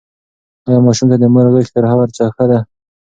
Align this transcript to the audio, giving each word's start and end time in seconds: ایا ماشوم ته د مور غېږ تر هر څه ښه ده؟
ایا 0.65 0.77
ماشوم 0.85 1.07
ته 1.11 1.17
د 1.19 1.23
مور 1.33 1.47
غېږ 1.53 1.67
تر 1.75 1.83
هر 1.91 2.09
څه 2.15 2.23
ښه 2.35 2.45
ده؟ 2.51 2.59